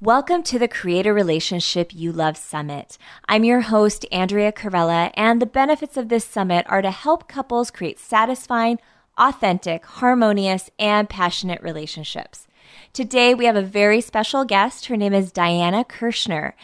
[0.00, 2.98] Welcome to the Creator Relationship You Love Summit.
[3.28, 7.72] I'm your host, Andrea Carella, and the benefits of this summit are to help couples
[7.72, 8.78] create satisfying,
[9.18, 12.46] authentic, harmonious, and passionate relationships.
[12.92, 14.86] Today, we have a very special guest.
[14.86, 16.54] Her name is Diana Kirschner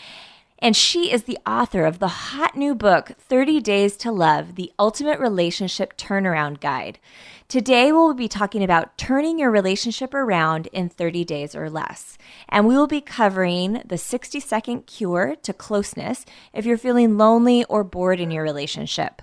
[0.64, 4.72] and she is the author of the hot new book, 30 Days to Love The
[4.78, 6.98] Ultimate Relationship Turnaround Guide.
[7.48, 12.16] Today, we'll be talking about turning your relationship around in 30 days or less.
[12.48, 16.24] And we will be covering the 60 second cure to closeness
[16.54, 19.20] if you're feeling lonely or bored in your relationship.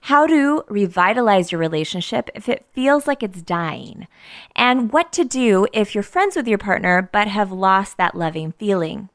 [0.00, 4.08] How to revitalize your relationship if it feels like it's dying.
[4.56, 8.50] And what to do if you're friends with your partner but have lost that loving
[8.50, 9.08] feeling.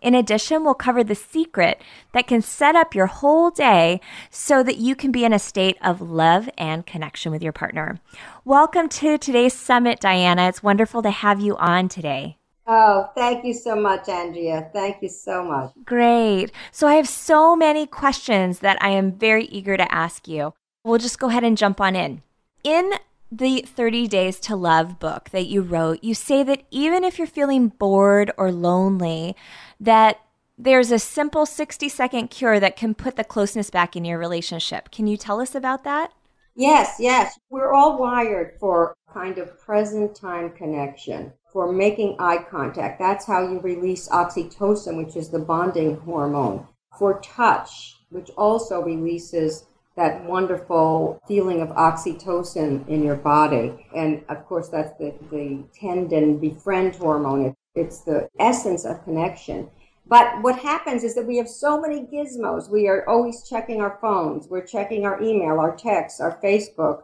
[0.00, 1.82] In addition, we'll cover the secret
[2.12, 4.00] that can set up your whole day
[4.30, 8.00] so that you can be in a state of love and connection with your partner.
[8.44, 10.48] Welcome to today's summit, Diana.
[10.48, 12.38] It's wonderful to have you on today.
[12.66, 14.70] Oh, thank you so much, Andrea.
[14.72, 15.72] Thank you so much.
[15.84, 16.50] Great.
[16.70, 20.54] So, I have so many questions that I am very eager to ask you.
[20.84, 22.22] We'll just go ahead and jump on in.
[22.64, 22.92] In
[23.32, 27.26] the 30 Days to Love book that you wrote, you say that even if you're
[27.26, 29.36] feeling bored or lonely,
[29.80, 30.20] that
[30.58, 34.90] there's a simple 60 second cure that can put the closeness back in your relationship.
[34.90, 36.12] Can you tell us about that?
[36.54, 37.38] Yes, yes.
[37.48, 42.98] We're all wired for kind of present time connection, for making eye contact.
[42.98, 46.66] That's how you release oxytocin, which is the bonding hormone.
[46.98, 49.64] For touch, which also releases
[49.96, 53.86] that wonderful feeling of oxytocin in your body.
[53.94, 57.54] And of course, that's the, the tend and befriend hormone.
[57.80, 59.70] It's the essence of connection.
[60.06, 62.68] But what happens is that we have so many gizmos.
[62.68, 64.48] We are always checking our phones.
[64.48, 67.02] We're checking our email, our texts, our Facebook,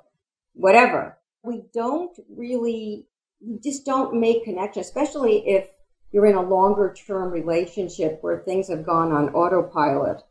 [0.55, 1.17] whatever.
[1.45, 3.07] We don't really,
[3.41, 5.69] we just don't make connection, especially if
[6.11, 10.23] you're in a longer term relationship where things have gone on autopilot.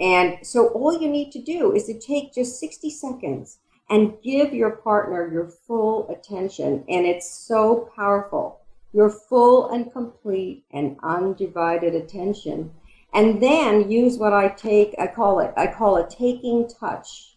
[0.00, 3.58] And so all you need to do is to take just 60 seconds
[3.90, 6.84] and give your partner your full attention.
[6.88, 8.61] And it's so powerful
[8.92, 12.70] your full and complete and undivided attention
[13.14, 17.32] and then use what i take i call it i call a taking touch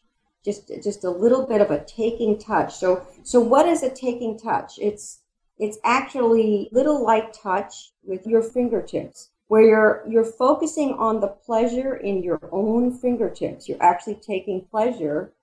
[0.45, 2.75] just just a little bit of a taking touch.
[2.75, 4.73] So so what is a taking touch?
[4.79, 5.21] It's
[5.57, 11.95] it's actually little light touch with your fingertips where you're you're focusing on the pleasure
[11.95, 13.67] in your own fingertips.
[13.67, 15.33] You're actually taking pleasure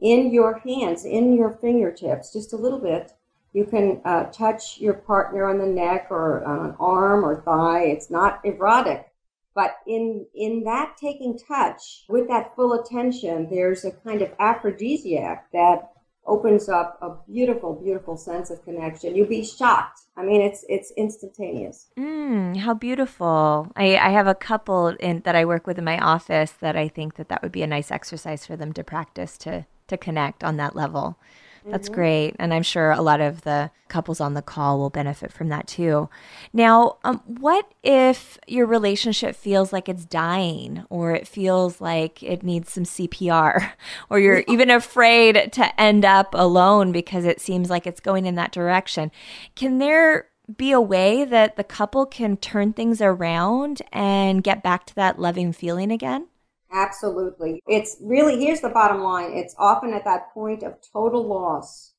[0.00, 3.12] in your hands in your fingertips just a little bit
[3.52, 7.84] you can uh, touch your partner on the neck or on an arm or thigh.
[7.84, 9.06] It's not erotic.
[9.54, 15.50] But in, in that taking touch with that full attention, there's a kind of aphrodisiac
[15.52, 15.90] that
[16.28, 19.16] opens up a beautiful, beautiful sense of connection.
[19.16, 20.02] You'll be shocked.
[20.16, 21.88] I mean, it's it's instantaneous.
[21.96, 23.72] Mm, how beautiful!
[23.74, 26.88] I, I have a couple in, that I work with in my office that I
[26.88, 30.44] think that that would be a nice exercise for them to practice to to connect
[30.44, 31.18] on that level.
[31.64, 31.94] That's mm-hmm.
[31.94, 32.36] great.
[32.38, 35.66] And I'm sure a lot of the couples on the call will benefit from that
[35.66, 36.08] too.
[36.52, 42.42] Now, um, what if your relationship feels like it's dying or it feels like it
[42.42, 43.70] needs some CPR
[44.10, 48.34] or you're even afraid to end up alone because it seems like it's going in
[48.36, 49.10] that direction?
[49.54, 54.86] Can there be a way that the couple can turn things around and get back
[54.86, 56.26] to that loving feeling again?
[56.70, 57.62] Absolutely.
[57.66, 61.94] It's really, here's the bottom line it's often at that point of total loss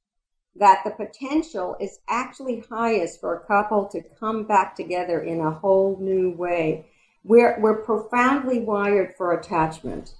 [0.56, 5.52] that the potential is actually highest for a couple to come back together in a
[5.52, 6.86] whole new way.
[7.24, 10.16] We're, we're profoundly wired for attachment.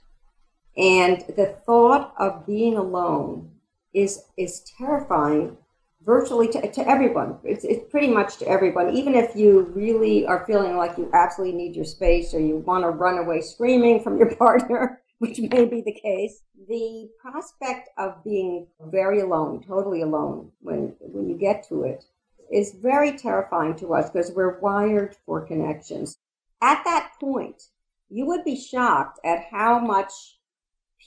[0.78, 3.52] And the thought of being alone
[3.94, 5.58] is, is terrifying
[6.06, 7.38] virtually to, to everyone.
[7.44, 8.96] It's, it's pretty much to everyone.
[8.96, 12.84] Even if you really are feeling like you absolutely need your space or you want
[12.84, 18.24] to run away screaming from your partner, which may be the case, the prospect of
[18.24, 22.06] being very alone, totally alone, when, when you get to it,
[22.52, 26.18] is very terrifying to us because we're wired for connections.
[26.62, 27.64] At that point,
[28.10, 30.39] you would be shocked at how much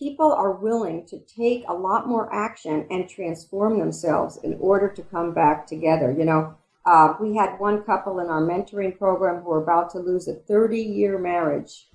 [0.02, 5.02] people are willing to take a lot more action and transform themselves in order to
[5.02, 6.12] come back together.
[6.16, 6.54] You know,
[6.84, 10.34] uh, we had one couple in our mentoring program who were about to lose a
[10.34, 11.88] 30 year marriage.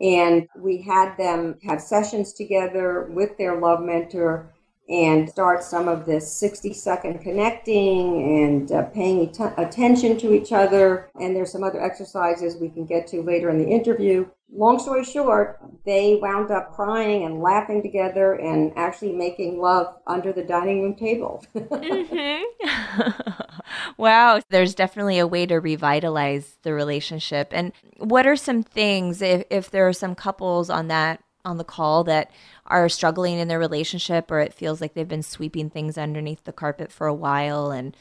[0.00, 4.50] And we had them have sessions together with their love mentor.
[4.88, 10.52] and start some of this 60 second connecting and uh, paying et- attention to each
[10.52, 11.08] other.
[11.20, 14.26] And there's some other exercises we can get to later in the interview.
[14.54, 20.30] Long story short, they wound up crying and laughing together and actually making love under
[20.30, 21.42] the dining room table.
[21.54, 23.32] mm-hmm.
[23.96, 27.48] wow, there's definitely a way to revitalize the relationship.
[27.52, 31.64] And what are some things if, if there are some couples on that on the
[31.64, 32.30] call that
[32.66, 36.52] are struggling in their relationship or it feels like they've been sweeping things underneath the
[36.52, 37.96] carpet for a while and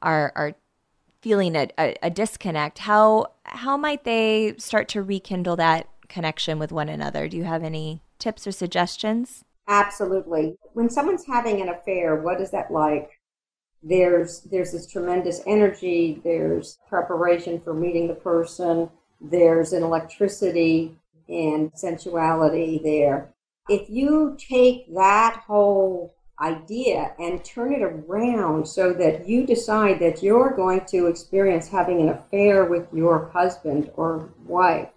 [0.00, 0.54] are are
[1.20, 6.72] feeling a, a, a disconnect how how might they start to rekindle that connection with
[6.72, 7.28] one another.
[7.28, 9.44] Do you have any tips or suggestions?
[9.68, 10.56] Absolutely.
[10.72, 13.20] When someone's having an affair what is that like?
[13.82, 20.96] There's there's this tremendous energy there's preparation for meeting the person there's an electricity
[21.28, 23.32] and sensuality there.
[23.68, 30.22] If you take that whole idea and turn it around so that you decide that
[30.22, 34.90] you're going to experience having an affair with your husband or wife,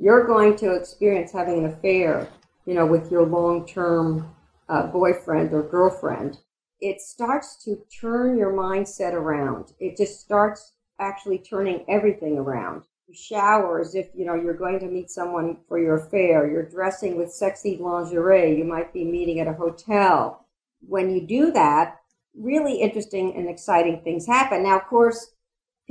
[0.00, 2.28] you're going to experience having an affair,
[2.64, 4.34] you know, with your long-term
[4.68, 6.38] uh, boyfriend or girlfriend,
[6.80, 9.72] it starts to turn your mindset around.
[9.78, 12.84] It just starts actually turning everything around.
[13.06, 16.50] You shower as if you know you're going to meet someone for your affair.
[16.50, 18.56] You're dressing with sexy lingerie.
[18.56, 20.46] You might be meeting at a hotel.
[20.80, 21.96] When you do that
[22.38, 24.62] really interesting and exciting things happen.
[24.62, 25.32] Now of course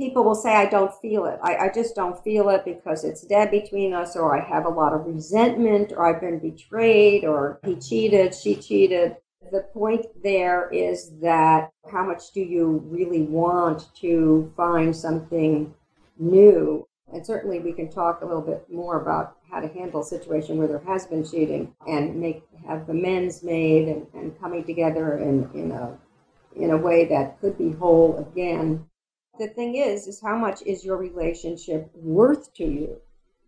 [0.00, 1.38] people will say i don't feel it.
[1.42, 4.76] I, I just don't feel it because it's dead between us or i have a
[4.80, 9.16] lot of resentment or i've been betrayed or he cheated she cheated.
[9.52, 15.74] The point there is that how much do you really want to find something
[16.18, 16.86] new?
[17.12, 20.58] And certainly we can talk a little bit more about how to handle a situation
[20.58, 25.18] where there has been cheating and make have the amends made and, and coming together
[25.18, 25.98] in, in a
[26.56, 28.86] in a way that could be whole again.
[29.40, 33.00] The thing is, is how much is your relationship worth to you?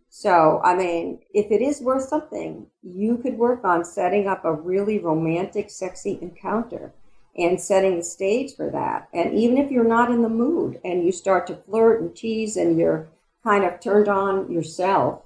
[0.09, 4.51] So, I mean, if it is worth something, you could work on setting up a
[4.51, 6.93] really romantic, sexy encounter
[7.37, 9.07] and setting the stage for that.
[9.13, 12.57] And even if you're not in the mood and you start to flirt and tease
[12.57, 13.09] and you're
[13.43, 15.21] kind of turned on yourself,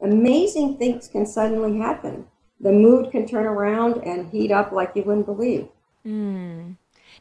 [0.00, 2.26] amazing things can suddenly happen.
[2.58, 5.68] The mood can turn around and heat up like you wouldn't believe.
[6.06, 6.78] Mm.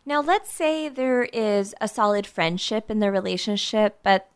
[0.10, 4.28] Now, let's say there is a solid friendship in the relationship, but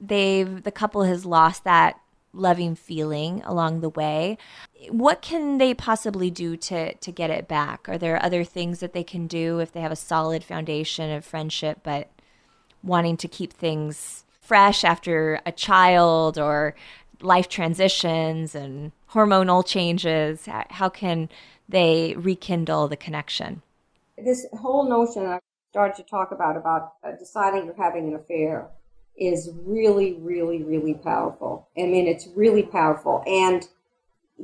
[0.00, 2.00] they've the couple has lost that
[2.32, 4.38] loving feeling along the way.
[4.88, 7.86] What can they possibly do to to get it back?
[7.90, 11.26] Are there other things that they can do if they have a solid foundation of
[11.26, 12.08] friendship, but
[12.82, 16.74] wanting to keep things fresh after a child or
[17.20, 20.46] life transitions and hormonal changes?
[20.46, 21.28] How can
[21.68, 23.60] they rekindle the connection?
[24.24, 28.68] This whole notion I started to talk about about uh, deciding you're having an affair
[29.16, 31.68] is really, really, really powerful.
[31.76, 33.22] I mean, it's really powerful.
[33.26, 33.66] And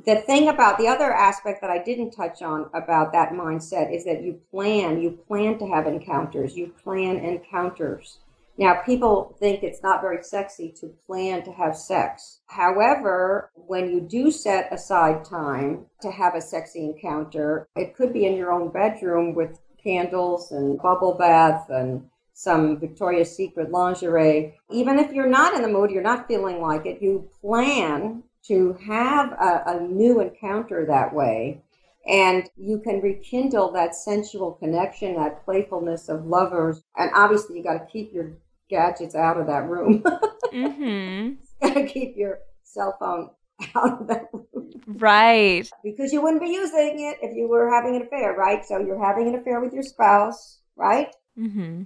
[0.05, 4.05] the thing about the other aspect that I didn't touch on about that mindset is
[4.05, 8.19] that you plan, you plan to have encounters, you plan encounters.
[8.57, 12.41] Now, people think it's not very sexy to plan to have sex.
[12.47, 18.27] However, when you do set aside time to have a sexy encounter, it could be
[18.27, 24.59] in your own bedroom with candles and bubble bath and some Victoria's Secret lingerie.
[24.71, 28.73] Even if you're not in the mood, you're not feeling like it, you plan to
[28.87, 31.63] have a, a new encounter that way
[32.07, 36.83] and you can rekindle that sensual connection, that playfulness of lovers.
[36.97, 38.33] And obviously, you got to keep your
[38.69, 40.03] gadgets out of that room.
[40.53, 41.35] mm-hmm.
[41.63, 43.31] Gotta keep your cell phone
[43.75, 44.71] out of that room.
[44.87, 45.69] Right.
[45.83, 48.65] Because you wouldn't be using it if you were having an affair, right?
[48.65, 51.15] So you're having an affair with your spouse, right?
[51.39, 51.83] Mm-hmm.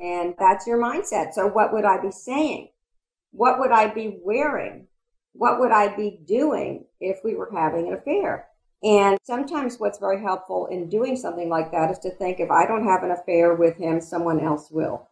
[0.00, 1.32] And that's your mindset.
[1.32, 2.68] So what would I be saying?
[3.32, 4.86] What would I be wearing?
[5.32, 8.46] What would I be doing if we were having an affair?
[8.82, 12.66] And sometimes what's very helpful in doing something like that is to think if I
[12.66, 15.08] don't have an affair with him, someone else will.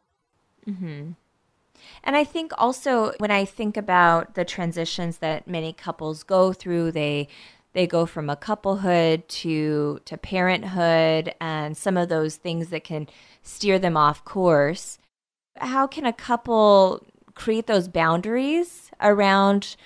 [0.68, 1.12] Mm-hmm.
[2.02, 6.92] And I think also when I think about the transitions that many couples go through,
[6.92, 7.28] they
[7.72, 13.06] they go from a couplehood to to parenthood and some of those things that can
[13.42, 14.98] steer them off course.
[15.58, 17.04] How can a couple
[17.34, 19.76] create those boundaries around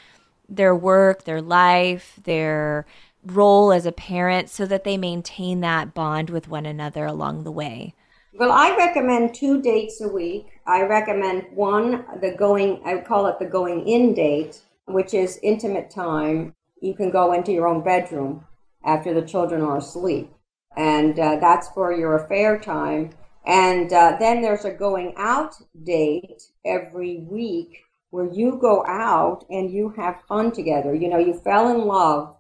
[0.49, 2.87] their work, their life, their
[3.25, 7.52] role as a parent so that they maintain that bond with one another along the
[7.52, 7.94] way?
[8.32, 10.46] Well, I recommend two dates a week.
[10.64, 15.90] I recommend one, the going, I call it the going in date, which is intimate
[15.90, 16.54] time.
[16.80, 18.46] You can go into your own bedroom
[18.84, 20.32] after the children are asleep.
[20.76, 23.10] And uh, that's for your affair time.
[23.46, 29.72] And uh, then there's a going out date every week where you go out and
[29.72, 30.94] you have fun together.
[30.94, 32.37] You know, you fell in love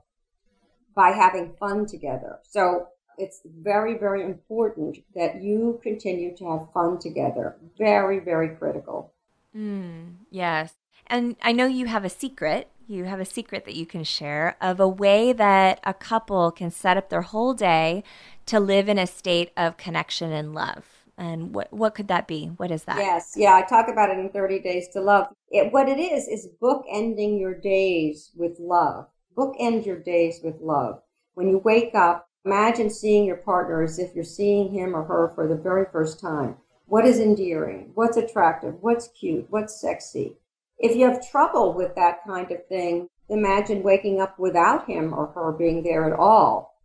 [0.94, 2.38] by having fun together.
[2.48, 2.86] So
[3.20, 7.56] it's very, very important that you continue to have fun together.
[7.78, 9.12] Very, very critical.
[9.54, 10.74] Mm, yes.
[11.06, 12.70] And I know you have a secret.
[12.86, 16.70] You have a secret that you can share of a way that a couple can
[16.70, 18.02] set up their whole day
[18.46, 20.84] to live in a state of connection and love.
[21.18, 22.46] And what what could that be?
[22.56, 22.96] What is that?
[22.96, 25.26] Yes, yeah, I talk about it in 30 Days to Love.
[25.50, 29.06] It, what it is is bookending your days with love.
[29.36, 31.02] Bookend your days with love.
[31.34, 35.32] When you wake up, imagine seeing your partner as if you're seeing him or her
[35.34, 36.56] for the very first time.
[36.86, 37.92] What is endearing?
[37.94, 38.74] What's attractive?
[38.80, 39.46] What's cute?
[39.50, 40.36] What's sexy?
[40.78, 45.26] If you have trouble with that kind of thing, imagine waking up without him or
[45.28, 46.80] her being there at all.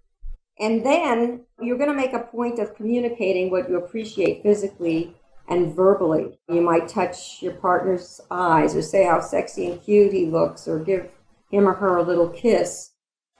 [0.59, 5.15] And then you're going to make a point of communicating what you appreciate physically
[5.47, 6.39] and verbally.
[6.49, 10.79] You might touch your partner's eyes or say how sexy and cute he looks or
[10.79, 11.09] give
[11.49, 12.91] him or her a little kiss.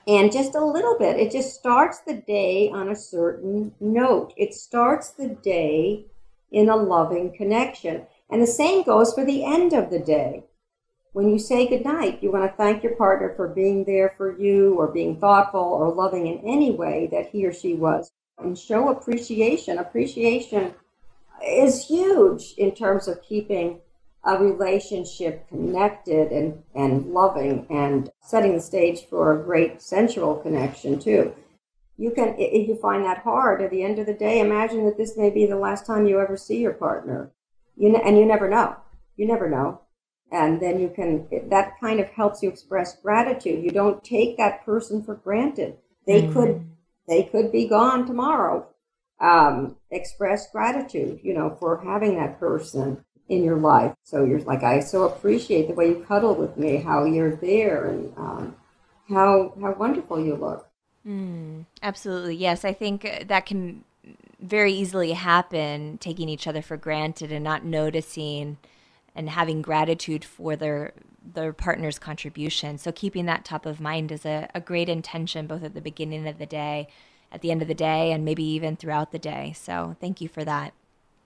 [0.08, 1.18] And just a little bit.
[1.18, 4.34] It just starts the day on a certain note.
[4.38, 6.06] It starts the day
[6.52, 8.06] in a loving connection.
[8.30, 10.44] And the same goes for the end of the day.
[11.14, 14.76] When you say goodnight, you want to thank your partner for being there for you
[14.76, 18.12] or being thoughtful or loving in any way that he or she was.
[18.38, 19.78] And show appreciation.
[19.78, 20.74] Appreciation
[21.42, 23.80] is huge in terms of keeping
[24.26, 31.00] a relationship connected and, and loving and setting the stage for a great sensual connection
[31.00, 31.34] too.
[31.98, 34.98] You can if you find that hard at the end of the day imagine that
[34.98, 37.32] this may be the last time you ever see your partner.
[37.78, 38.76] You and you never know.
[39.16, 39.82] You never know.
[40.32, 43.64] And then you can that kind of helps you express gratitude.
[43.64, 45.78] You don't take that person for granted.
[46.08, 46.34] They mm.
[46.34, 46.68] could
[47.08, 48.68] they could be gone tomorrow.
[49.22, 54.64] Um, express gratitude you know for having that person in your life so you're like
[54.64, 58.56] i so appreciate the way you cuddle with me how you're there and um,
[59.10, 60.70] how how wonderful you look
[61.08, 62.36] Mm, absolutely.
[62.36, 62.66] Yes.
[62.66, 63.84] I think that can
[64.40, 68.58] very easily happen taking each other for granted and not noticing
[69.16, 70.94] and having gratitude for their
[71.34, 72.78] their partner's contribution.
[72.78, 76.28] So keeping that top of mind is a, a great intention both at the beginning
[76.28, 76.88] of the day,
[77.32, 79.54] at the end of the day, and maybe even throughout the day.
[79.56, 80.74] So thank you for that.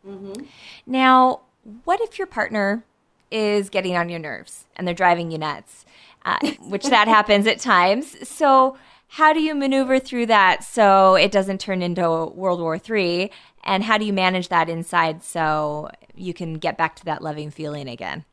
[0.08, 0.44] Mm-hmm.
[0.86, 1.41] Now,
[1.84, 2.84] what if your partner
[3.32, 5.86] is getting on your nerves and they're driving you nuts,
[6.25, 8.28] uh, which that happens at times.
[8.28, 8.78] So
[9.13, 13.32] how do you maneuver through that so it doesn't turn into World War III?
[13.63, 17.51] And how do you manage that inside so you can get back to that loving
[17.51, 18.25] feeling again?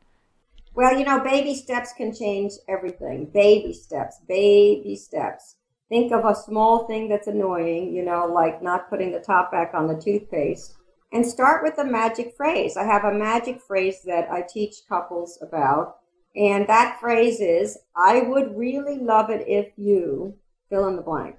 [0.75, 3.25] Well, you know, baby steps can change everything.
[3.33, 5.55] Baby steps, baby steps.
[5.89, 9.71] Think of a small thing that's annoying, you know, like not putting the top back
[9.73, 10.76] on the toothpaste,
[11.11, 12.77] and start with a magic phrase.
[12.77, 15.97] I have a magic phrase that I teach couples about,
[16.35, 20.35] and that phrase is I would really love it if you
[20.69, 21.37] fill in the blank.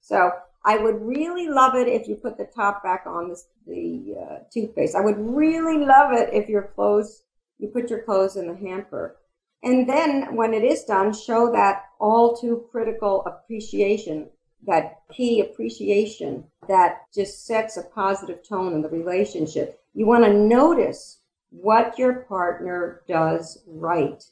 [0.00, 0.30] So
[0.64, 4.38] I would really love it if you put the top back on the, the uh,
[4.52, 4.94] toothpaste.
[4.94, 7.24] I would really love it if your clothes,
[7.58, 9.16] you put your clothes in the hamper.
[9.62, 14.28] And then when it is done, show that all too critical appreciation,
[14.66, 19.80] that key appreciation that just sets a positive tone in the relationship.
[19.94, 21.18] You want to notice
[21.50, 24.22] what your partner does right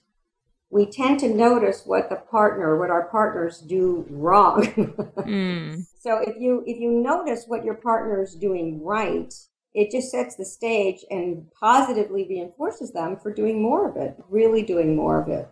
[0.71, 4.63] we tend to notice what the partner, what our partners do wrong.
[4.67, 5.87] mm.
[5.99, 9.33] So if you if you notice what your partner is doing right,
[9.75, 14.63] it just sets the stage and positively reinforces them for doing more of it, really
[14.63, 15.49] doing more of it.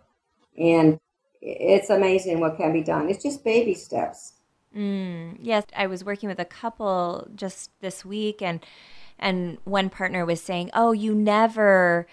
[0.57, 0.99] And
[1.41, 3.09] it's amazing what can be done.
[3.09, 4.33] It's just baby steps.
[4.77, 5.37] Mm.
[5.41, 8.63] Yes, I was working with a couple just this week, and
[9.19, 12.07] and one partner was saying, "Oh, you never."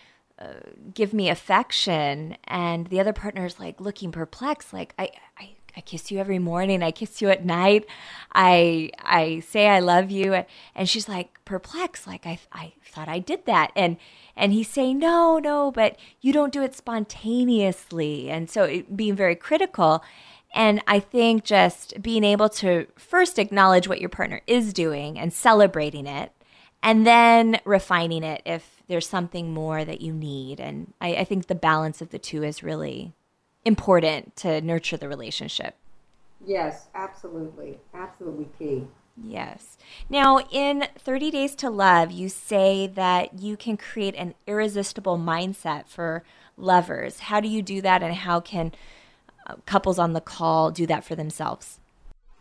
[0.93, 5.81] give me affection and the other partner is like looking perplexed like I, I I
[5.81, 7.87] kiss you every morning I kiss you at night
[8.33, 10.45] I I say I love you
[10.75, 13.97] and she's like perplexed like I I thought I did that and
[14.37, 19.15] and he's saying no no but you don't do it spontaneously and so it, being
[19.15, 20.03] very critical
[20.55, 25.33] and I think just being able to first acknowledge what your partner is doing and
[25.33, 26.33] celebrating it
[26.81, 30.61] and then refining it if there's something more that you need.
[30.61, 33.13] And I, I think the balance of the two is really
[33.65, 35.77] important to nurture the relationship.
[36.47, 37.79] Yes, absolutely.
[37.93, 38.87] Absolutely key.
[39.17, 39.79] Yes.
[40.09, 45.89] Now, in 30 Days to Love, you say that you can create an irresistible mindset
[45.89, 46.23] for
[46.57, 47.21] lovers.
[47.21, 48.73] How do you do that, and how can
[49.67, 51.79] couples on the call do that for themselves?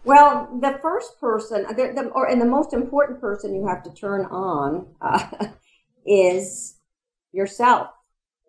[0.05, 3.93] Well, the first person, the, the, or and the most important person you have to
[3.93, 5.47] turn on uh,
[6.05, 6.75] is
[7.31, 7.87] yourself.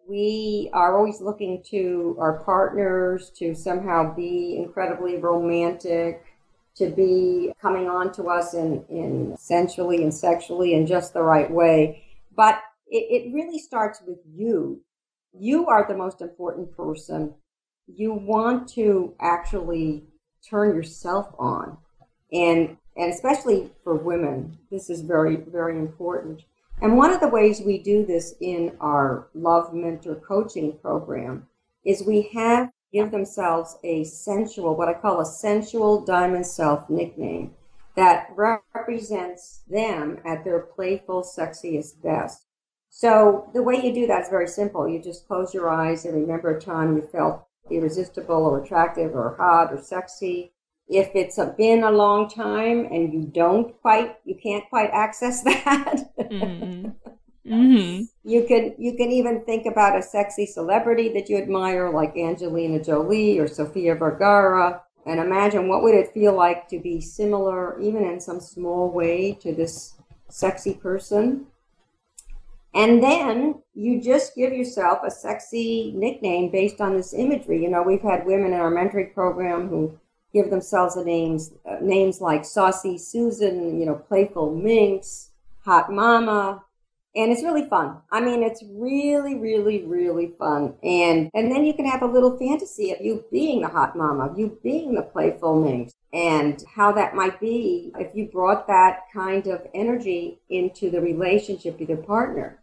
[0.09, 6.25] We are always looking to our partners to somehow be incredibly romantic,
[6.77, 11.51] to be coming on to us in, in sensually and sexually in just the right
[11.51, 12.05] way.
[12.37, 14.83] But it, it really starts with you.
[15.33, 17.35] You are the most important person.
[17.87, 20.05] You want to actually
[20.49, 21.77] turn yourself on.
[22.33, 26.43] And, and especially for women, this is very, very important.
[26.83, 31.47] And one of the ways we do this in our Love Mentor coaching program
[31.85, 37.53] is we have give themselves a sensual, what I call a sensual diamond self nickname
[37.97, 42.47] that represents them at their playful, sexiest best.
[42.91, 44.89] So the way you do that is very simple.
[44.89, 49.37] You just close your eyes and remember a time you felt irresistible or attractive or
[49.37, 50.53] hot or sexy.
[50.87, 55.43] If it's a, been a long time and you don't quite, you can't quite access
[55.45, 56.91] that, mm-hmm.
[57.47, 58.05] Mm-hmm.
[58.25, 62.83] You can you can even think about a sexy celebrity that you admire, like Angelina
[62.83, 68.05] Jolie or Sofia Vergara, and imagine what would it feel like to be similar, even
[68.05, 69.95] in some small way, to this
[70.31, 71.47] sexy person.
[72.75, 77.63] And then you just give yourself a sexy nickname based on this imagery.
[77.63, 79.99] You know, we've had women in our mentoring program who
[80.33, 85.31] give themselves the names uh, names like Saucy Susan, you know, Playful Minx,
[85.65, 86.65] Hot Mama,
[87.17, 87.99] and it's really fun.
[88.11, 90.75] I mean, it's really, really, really fun.
[90.83, 94.27] And and then you can have a little fantasy of you being the hot mama,
[94.27, 99.03] of you being the playful minx, and how that might be if you brought that
[99.13, 102.61] kind of energy into the relationship with your partner.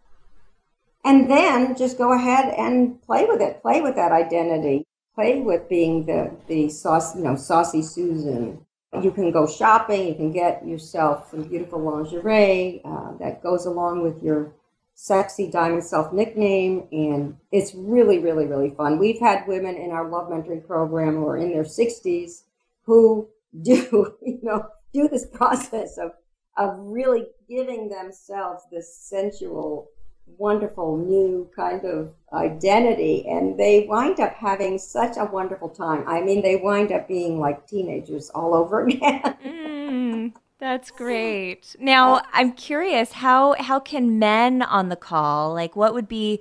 [1.03, 3.61] And then just go ahead and play with it.
[3.61, 4.85] Play with that identity.
[5.15, 8.65] Play with being the the sauce, you know, saucy Susan,
[8.99, 10.07] you can go shopping.
[10.07, 14.51] You can get yourself some beautiful lingerie uh, that goes along with your
[14.95, 16.87] sexy diamond self nickname.
[16.91, 18.99] And it's really, really, really fun.
[18.99, 22.43] We've had women in our love mentoring program who are in their 60s
[22.83, 23.29] who
[23.61, 26.11] do, you know, do this process of,
[26.57, 29.89] of really giving themselves this sensual
[30.37, 36.03] wonderful new kind of identity and they wind up having such a wonderful time.
[36.07, 39.21] I mean, they wind up being like teenagers all over again.
[39.45, 41.75] mm, that's great.
[41.79, 46.39] Now, I'm curious how how can men on the call, like what would be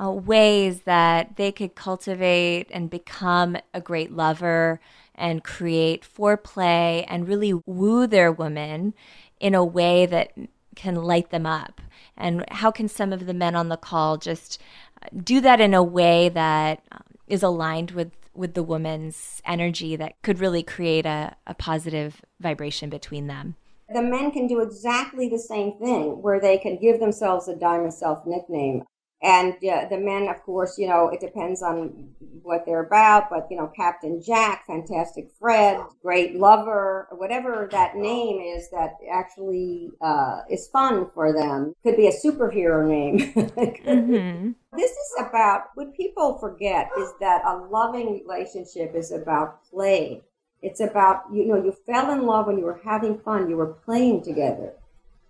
[0.00, 4.80] uh, ways that they could cultivate and become a great lover
[5.14, 8.94] and create foreplay and really woo their woman
[9.38, 10.32] in a way that
[10.74, 11.80] can light them up?
[12.20, 14.60] and how can some of the men on the call just
[15.02, 17.02] uh, do that in a way that um,
[17.42, 23.26] aligned with with the woman's energy that could really create a, a positive vibration between
[23.26, 23.56] them
[23.92, 27.94] the men can do exactly the same thing where they can give themselves a diamond
[27.94, 28.82] self nickname
[29.22, 32.08] and uh, the men, of course, you know, it depends on
[32.42, 38.40] what they're about, but, you know, Captain Jack, Fantastic Fred, Great Lover, whatever that name
[38.40, 41.74] is that actually uh, is fun for them.
[41.82, 43.32] Could be a superhero name.
[43.34, 44.52] mm-hmm.
[44.76, 50.22] This is about, what people forget is that a loving relationship is about play.
[50.62, 53.74] It's about, you know, you fell in love when you were having fun, you were
[53.84, 54.72] playing together.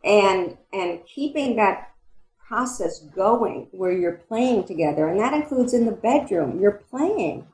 [0.04, 1.89] And, and keeping that
[2.50, 6.58] process going where you're playing together and that includes in the bedroom.
[6.60, 7.46] You're playing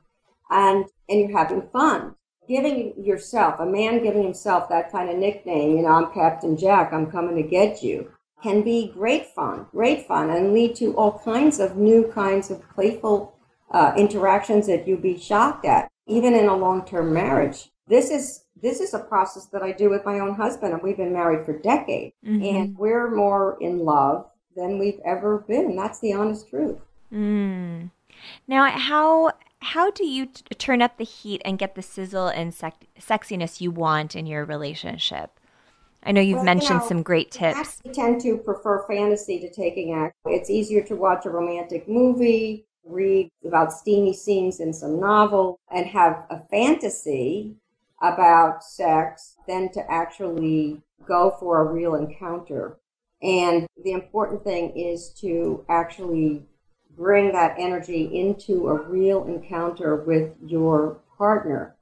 [0.49, 2.15] and and you're having fun.
[2.47, 6.93] Giving yourself a man giving himself that kind of nickname you know i'm captain jack
[6.93, 8.09] i'm coming to get you
[8.41, 12.67] can be great fun great fun and lead to all kinds of new kinds of
[12.69, 13.35] playful
[13.71, 17.69] uh, interactions that you'd be shocked at even in a long-term marriage.
[17.87, 20.97] This is this is a process that i do with my own husband and we've
[20.97, 22.15] been married for decades.
[22.25, 22.55] Mm-hmm.
[22.55, 24.25] and we're more in love
[24.57, 25.75] than we've ever been.
[25.75, 26.77] That's the honest truth.
[27.13, 27.91] Mm.
[28.47, 32.53] Now, how how do you t- turn up the heat and get the sizzle and
[32.53, 35.39] sec- sexiness you want in your relationship?
[36.03, 37.81] I know you've well, mentioned you know, some great tips.
[37.85, 40.13] I tend to prefer fantasy to taking action.
[40.25, 45.85] It's easier to watch a romantic movie, read about steamy scenes in some novel, and
[45.87, 47.55] have a fantasy
[48.01, 52.77] about sex than to actually go for a real encounter.
[53.21, 56.45] And the important thing is to actually
[56.95, 61.75] bring that energy into a real encounter with your partner.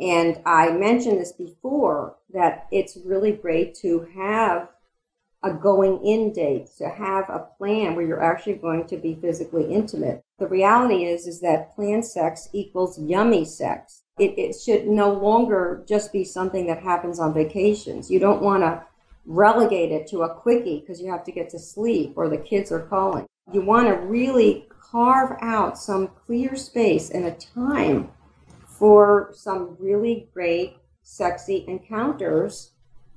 [0.00, 4.68] And I mentioned this before that it's really great to have
[5.44, 9.72] a going in date, to have a plan where you're actually going to be physically
[9.72, 10.22] intimate.
[10.38, 14.02] The reality is is that planned sex equals yummy sex.
[14.18, 18.10] it, it should no longer just be something that happens on vacations.
[18.10, 18.84] You don't want to
[19.26, 22.72] relegate it to a quickie because you have to get to sleep or the kids
[22.72, 23.26] are calling.
[23.52, 28.10] You want to really carve out some clear space and a time
[28.66, 32.72] for some really great, sexy encounters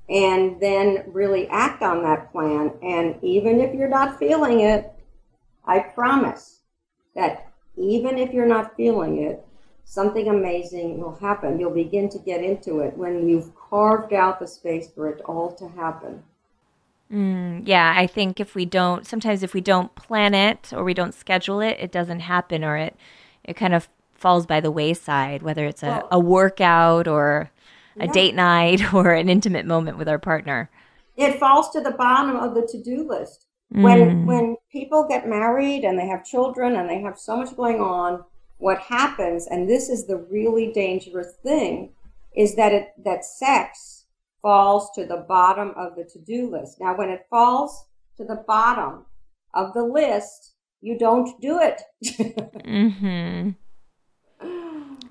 [0.10, 2.72] and then really act on that plan.
[2.84, 4.92] And even if you're not feeling it,
[5.66, 6.62] I promise
[7.16, 9.46] that even if you're not feeling it,
[9.84, 11.60] something amazing will happen.
[11.60, 15.52] You'll begin to get into it when you've carved out the space for it all
[15.52, 16.24] to happen.
[17.12, 20.94] Mm, yeah, I think if we don't, sometimes if we don't plan it or we
[20.94, 22.96] don't schedule it, it doesn't happen or it,
[23.44, 27.52] it kind of falls by the wayside, whether it's a, well, a workout or
[28.00, 28.12] a yeah.
[28.14, 30.70] date night or an intimate moment with our partner.
[31.18, 33.46] It falls to the bottom of the to do list.
[33.70, 34.26] When mm.
[34.26, 38.24] when people get married and they have children and they have so much going on,
[38.58, 41.90] what happens, and this is the really dangerous thing,
[42.36, 44.06] is that it that sex
[44.42, 46.78] falls to the bottom of the to-do list.
[46.80, 49.06] Now when it falls to the bottom
[49.54, 51.82] of the list, you don't do it.
[52.04, 53.52] mm-hmm.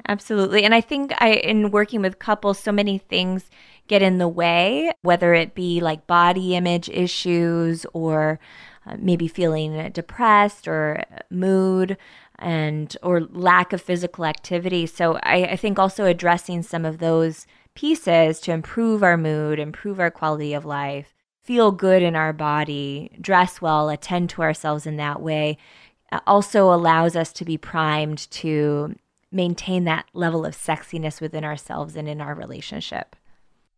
[0.07, 0.65] Absolutely.
[0.65, 3.51] And I think I in working with couples so many things
[3.89, 8.39] get in the way, whether it be like body image issues or
[8.87, 11.97] uh, maybe feeling depressed or mood
[12.39, 14.87] and or lack of physical activity.
[14.87, 20.01] So I, I think also addressing some of those pieces to improve our mood, improve
[20.01, 24.97] our quality of life, feel good in our body, dress well, attend to ourselves in
[24.97, 25.59] that way
[26.13, 28.95] uh, also allows us to be primed to
[29.33, 33.17] maintain that level of sexiness within ourselves and in our relationship.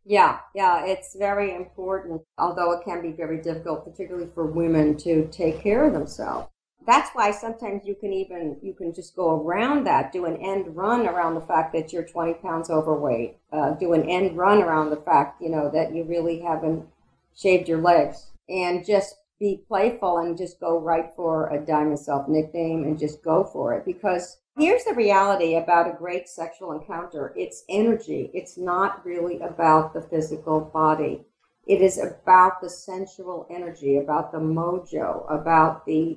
[0.05, 5.27] Yeah, yeah, it's very important, although it can be very difficult, particularly for women to
[5.33, 6.49] take care of themselves.
[6.87, 10.77] That's why sometimes you can even, you can just go around that, do an end
[10.77, 14.91] run around the fact that you're 20 pounds overweight, uh, do an end run around
[14.91, 16.87] the fact, you know, that you really haven't
[17.35, 22.29] shaved your legs and just be playful and just go right for a diamond self
[22.29, 27.35] nickname and just go for it because Here's the reality about a great sexual encounter
[27.37, 28.31] it's energy.
[28.33, 31.21] It's not really about the physical body.
[31.67, 36.17] It is about the sensual energy, about the mojo, about the,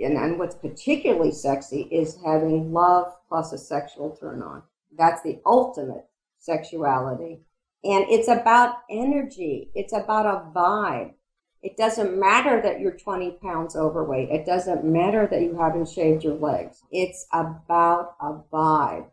[0.00, 4.62] and, and what's particularly sexy is having love plus a sexual turn on.
[4.96, 6.06] That's the ultimate
[6.38, 7.40] sexuality.
[7.84, 9.70] And it's about energy.
[9.74, 11.14] It's about a vibe.
[11.62, 14.30] It doesn't matter that you're 20 pounds overweight.
[14.30, 16.82] It doesn't matter that you haven't shaved your legs.
[16.90, 19.06] It's about a vibe.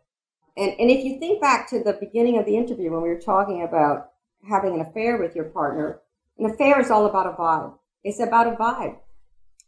[0.56, 3.20] And, and if you think back to the beginning of the interview when we were
[3.20, 4.10] talking about
[4.48, 6.00] having an affair with your partner,
[6.38, 7.74] an affair is all about a vibe.
[8.02, 8.96] It's about a vibe.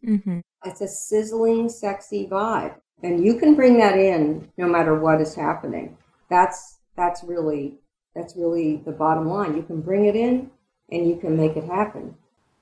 [0.04, 0.40] Mm-hmm.
[0.64, 2.74] It's a sizzling, sexy vibe.
[3.02, 5.96] And you can bring that in no matter what is happening.
[6.30, 7.74] That's, that's really,
[8.14, 9.56] that's really the bottom line.
[9.56, 10.50] You can bring it in
[10.90, 12.14] and you can make it happen.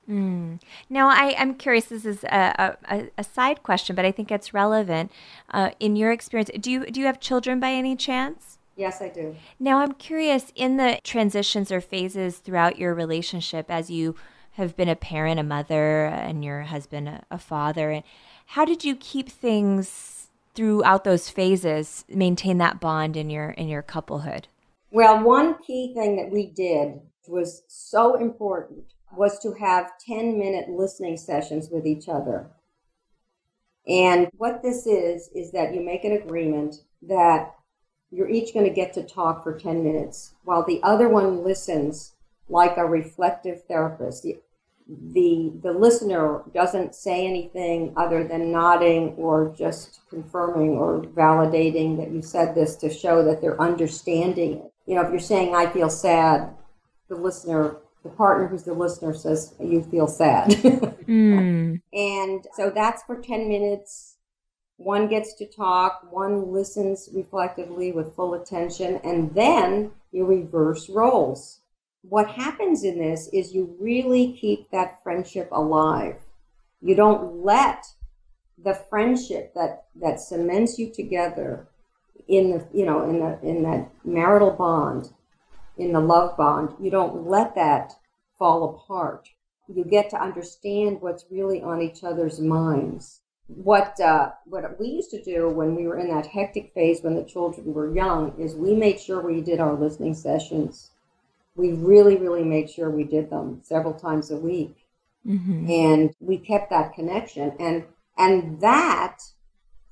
[0.09, 0.59] Mm.
[0.89, 1.85] Now, I, am curious.
[1.85, 5.11] This is a, a, a, side question, but I think it's relevant.
[5.51, 8.57] Uh, in your experience, do you do you have children by any chance?
[8.75, 9.35] Yes, I do.
[9.59, 14.15] Now, I'm curious in the transitions or phases throughout your relationship, as you
[14.53, 18.03] have been a parent, a mother, and your husband a, a father, and
[18.47, 23.81] how did you keep things throughout those phases, maintain that bond in your in your
[23.81, 24.47] couplehood?
[24.91, 28.83] Well, one key thing that we did was so important
[29.15, 32.49] was to have 10 minute listening sessions with each other.
[33.87, 37.55] And what this is, is that you make an agreement that
[38.11, 42.13] you're each going to get to talk for 10 minutes while the other one listens
[42.51, 44.23] like a reflective therapist.
[44.23, 44.39] The,
[44.87, 52.11] the, the listener doesn't say anything other than nodding or just confirming or validating that
[52.11, 54.73] you said this to show that they're understanding it.
[54.85, 56.49] You know, if you're saying, I feel sad,
[57.07, 61.79] the listener the partner who's the listener says you feel sad mm.
[61.93, 64.17] and so that's for 10 minutes
[64.77, 71.60] one gets to talk one listens reflectively with full attention and then you reverse roles
[72.01, 76.15] what happens in this is you really keep that friendship alive
[76.81, 77.85] you don't let
[78.63, 81.67] the friendship that that cements you together
[82.27, 85.09] in the you know in the in that marital bond
[85.77, 87.93] in the love bond, you don't let that
[88.37, 89.29] fall apart.
[89.67, 93.21] You get to understand what's really on each other's minds.
[93.47, 97.15] What uh, what we used to do when we were in that hectic phase when
[97.15, 100.91] the children were young is we made sure we did our listening sessions.
[101.55, 104.87] We really, really made sure we did them several times a week,
[105.27, 105.69] mm-hmm.
[105.69, 107.53] and we kept that connection.
[107.59, 107.85] and
[108.17, 109.17] And that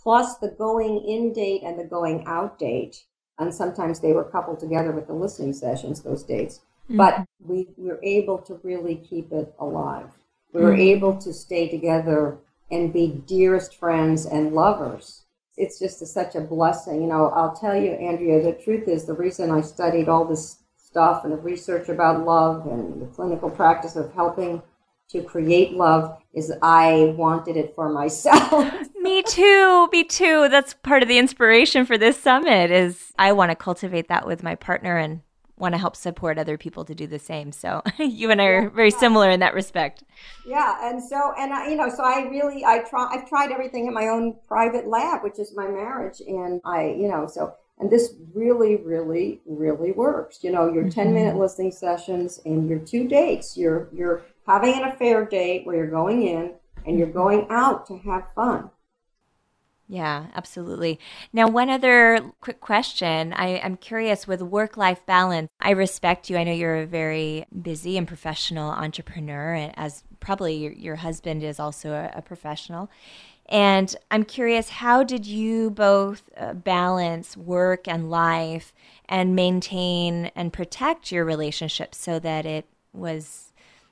[0.01, 3.03] plus the going in date and the going out date
[3.39, 6.59] and sometimes they were coupled together with the listening sessions, those dates.
[6.85, 6.97] Mm-hmm.
[6.97, 10.11] But we were able to really keep it alive.
[10.53, 10.81] We were mm-hmm.
[10.81, 12.37] able to stay together
[12.69, 15.23] and be dearest friends and lovers.
[15.55, 17.01] It's just a, such a blessing.
[17.01, 20.59] You know, I'll tell you, Andrea, the truth is the reason I studied all this
[20.89, 24.61] stuff and the research about love and the clinical practice of helping
[25.09, 28.73] to create love is I wanted it for myself.
[28.95, 29.87] me too.
[29.91, 30.47] Me too.
[30.49, 34.43] That's part of the inspiration for this summit is I want to cultivate that with
[34.43, 35.21] my partner and
[35.57, 37.51] want to help support other people to do the same.
[37.51, 40.03] So you and I are very similar in that respect.
[40.45, 43.87] Yeah, and so and I, you know, so I really I try I've tried everything
[43.87, 47.89] in my own private lab, which is my marriage, and I you know so and
[47.89, 50.43] this really really really works.
[50.43, 51.01] You know, your mm-hmm.
[51.01, 53.57] 10 minute listening sessions and your two dates.
[53.57, 56.53] You're you're having an affair date where you're going in
[56.85, 57.17] and you're mm-hmm.
[57.17, 58.69] going out to have fun.
[59.91, 60.99] Yeah, absolutely.
[61.33, 63.33] Now, one other quick question.
[63.33, 65.49] I, am curious with work life balance.
[65.59, 66.37] I respect you.
[66.37, 71.43] I know you're a very busy and professional entrepreneur, and as probably your, your husband
[71.43, 72.91] is also a, a, professional.
[73.49, 78.71] And I'm curious, how did you both uh, balance work and life
[79.07, 83.47] and maintain and protect your relationship so that it was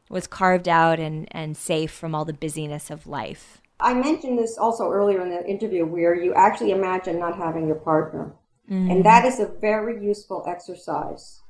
[0.10, 3.62] was carved out and, and safe from all the busyness of life?
[3.80, 7.76] I mentioned this also earlier in the interview where you actually imagine not having your
[7.76, 8.34] partner.
[8.70, 8.92] Mm-hmm.
[8.92, 11.42] And that is a very useful exercise.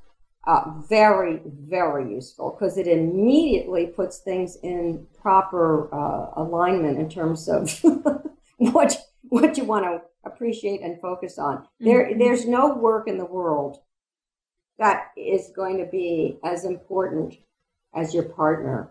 [0.48, 7.50] Uh, very, very useful because it immediately puts things in proper uh, alignment in terms
[7.50, 7.70] of
[8.56, 8.96] what
[9.28, 11.58] what you want to appreciate and focus on.
[11.58, 11.84] Mm-hmm.
[11.84, 13.82] There, there's no work in the world
[14.78, 17.34] that is going to be as important
[17.94, 18.90] as your partner.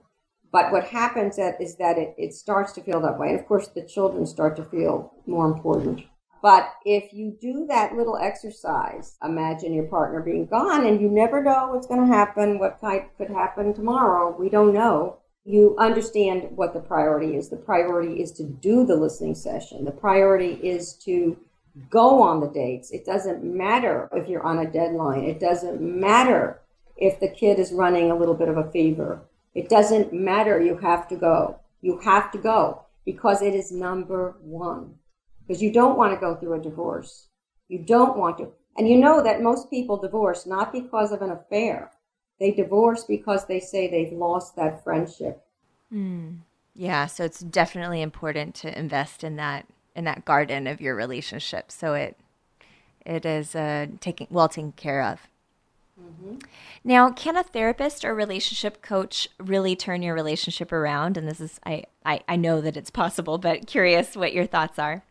[0.52, 3.30] But what happens is that it, it starts to feel that way.
[3.30, 6.04] And of course, the children start to feel more important.
[6.48, 11.44] But if you do that little exercise, imagine your partner being gone and you never
[11.44, 14.34] know what's going to happen, what type could happen tomorrow.
[14.34, 15.18] We don't know.
[15.44, 17.50] You understand what the priority is.
[17.50, 19.84] The priority is to do the listening session.
[19.84, 21.36] The priority is to
[21.90, 22.92] go on the dates.
[22.92, 25.26] It doesn't matter if you're on a deadline.
[25.26, 26.62] It doesn't matter
[26.96, 29.20] if the kid is running a little bit of a fever.
[29.54, 30.62] It doesn't matter.
[30.62, 31.60] You have to go.
[31.82, 34.94] You have to go because it is number one.
[35.48, 37.28] Because you don't want to go through a divorce.
[37.70, 38.52] You don't want to.
[38.78, 41.92] And you know that most people divorce not because of an affair.
[42.40, 45.44] They divorce because they say they've lost that friendship.
[45.92, 46.40] Mm.
[46.76, 51.72] Yeah, so it's definitely important to invest in that in that garden of your relationship
[51.72, 52.16] so it
[53.04, 55.28] it is uh, taking well taken care of.
[56.00, 56.36] Mm-hmm.
[56.84, 61.18] Now, can a therapist or relationship coach really turn your relationship around?
[61.18, 64.78] And this is, I, I, I know that it's possible, but curious what your thoughts
[64.78, 65.04] are.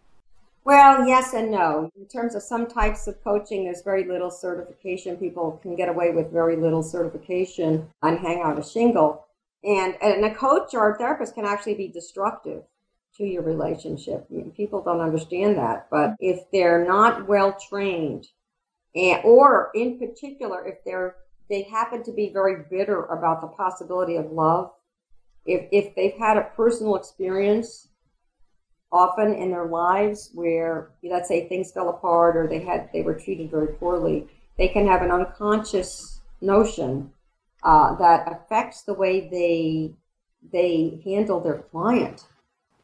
[0.67, 1.93] Well, yes and no.
[1.95, 5.17] In terms of some types of coaching, there's very little certification.
[5.17, 9.29] People can get away with very little certification and hang out a shingle.
[9.63, 12.65] And, and a coach or a therapist can actually be destructive
[13.17, 14.27] to your relationship.
[14.57, 15.87] People don't understand that.
[15.89, 18.27] But if they're not well trained
[18.97, 21.15] and or in particular if they're
[21.49, 24.71] they happen to be very bitter about the possibility of love
[25.45, 27.89] if if they've had a personal experience
[28.93, 33.15] often in their lives where let's say things fell apart or they had they were
[33.15, 34.27] treated very poorly
[34.59, 37.11] they can have an unconscious notion
[37.63, 39.93] uh, that affects the way they
[40.53, 42.27] they handle their client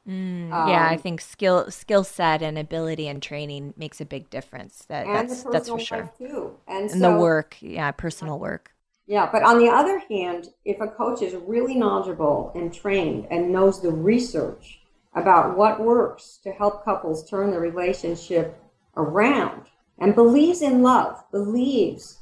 [0.09, 4.05] Mm, um, yeah, I um, think skill skill set and ability and training makes a
[4.05, 4.85] big difference.
[4.89, 6.11] That, that's that's for sure.
[6.19, 6.59] Too.
[6.67, 8.73] And, and so, the work, yeah, personal work.
[9.07, 13.53] Yeah, but on the other hand, if a coach is really knowledgeable and trained and
[13.53, 14.82] knows the research
[15.15, 18.59] about what works to help couples turn the relationship
[18.97, 19.67] around
[19.99, 22.19] and believes in love, believes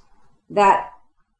[0.49, 0.93] that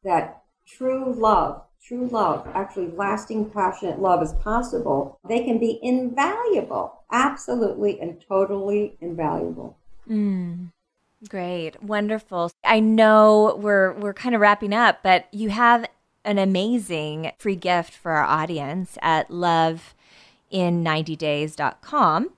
[0.03, 7.01] that true love true love, actually lasting, passionate love is possible, they can be invaluable,
[7.11, 9.77] absolutely and totally invaluable.
[10.09, 10.71] Mm.
[11.27, 12.51] Great, wonderful.
[12.63, 15.85] I know we're we're kind of wrapping up, but you have
[16.23, 19.93] an amazing free gift for our audience at love
[20.51, 22.29] in 90days.com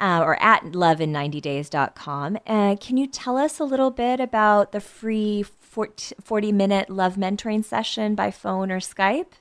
[0.00, 2.38] uh, or at lovein90days.com.
[2.46, 7.64] Uh, can you tell us a little bit about the free 40 minute love mentoring
[7.64, 9.32] session by phone or Skype?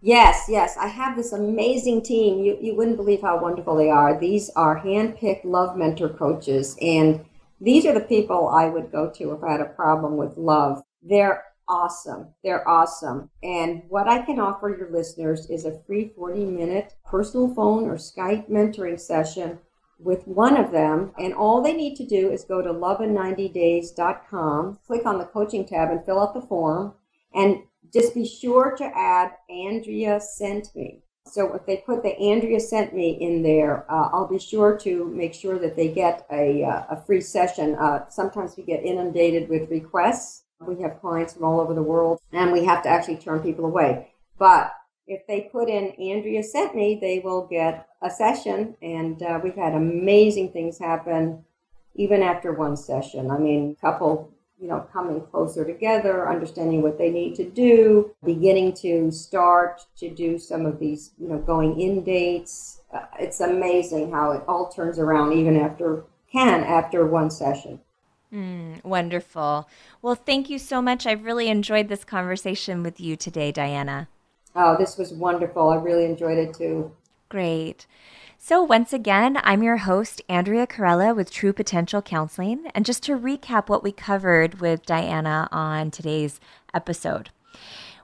[0.00, 0.76] Yes, yes.
[0.76, 2.44] I have this amazing team.
[2.44, 4.18] You, you wouldn't believe how wonderful they are.
[4.18, 7.24] These are hand-picked love mentor coaches, and
[7.60, 10.82] these are the people I would go to if I had a problem with love.
[11.02, 12.28] They're awesome.
[12.42, 13.30] They're awesome.
[13.42, 17.96] And what I can offer your listeners is a free 40 minute personal phone or
[17.96, 19.58] Skype mentoring session
[19.98, 21.12] with one of them.
[21.18, 25.90] And all they need to do is go to lovein90days.com, click on the coaching tab,
[25.90, 26.94] and fill out the form.
[27.34, 31.02] And just be sure to add Andrea sent me.
[31.26, 35.04] So if they put the Andrea sent me in there, uh, I'll be sure to
[35.06, 37.74] make sure that they get a, uh, a free session.
[37.74, 40.44] Uh, sometimes we get inundated with requests.
[40.60, 43.64] We have clients from all over the world, and we have to actually turn people
[43.64, 44.08] away.
[44.38, 44.72] But
[45.06, 48.76] if they put in Andrea sent me, they will get a session.
[48.82, 51.44] And uh, we've had amazing things happen
[51.94, 53.30] even after one session.
[53.30, 58.74] I mean, couple, you know, coming closer together, understanding what they need to do, beginning
[58.74, 62.82] to start to do some of these, you know, going in dates.
[62.92, 67.80] Uh, it's amazing how it all turns around even after, can after one session.
[68.32, 69.68] Mm, wonderful.
[70.02, 71.06] Well, thank you so much.
[71.06, 74.08] I've really enjoyed this conversation with you today, Diana.
[74.54, 75.70] Oh, this was wonderful.
[75.70, 76.92] I really enjoyed it too.
[77.28, 77.86] Great.
[78.38, 82.70] So, once again, I'm your host, Andrea Carella with True Potential Counseling.
[82.74, 86.38] And just to recap what we covered with Diana on today's
[86.72, 87.30] episode,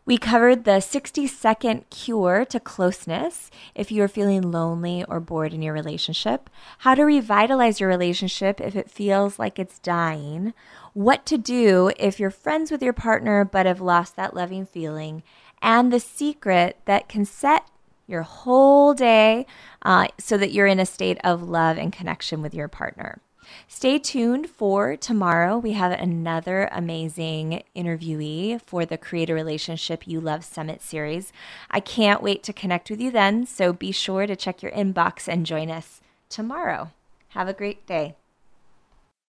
[0.07, 5.55] we covered the 60 second cure to closeness if you are feeling lonely or bored
[5.55, 10.53] in your relationship, how to revitalize your relationship if it feels like it's dying,
[10.93, 15.23] what to do if you're friends with your partner but have lost that loving feeling,
[15.63, 17.67] and the secret that can set
[18.07, 19.47] your whole day
[19.83, 23.23] uh, so that you're in a state of love and connection with your partner.
[23.69, 25.59] Stay tuned for tomorrow.
[25.59, 31.33] We have another amazing interviewee for the Create a Relationship You Love Summit series.
[31.71, 35.29] I can't wait to connect with you then, so be sure to check your inbox
[35.29, 36.91] and join us tomorrow.
[37.29, 38.17] Have a great day.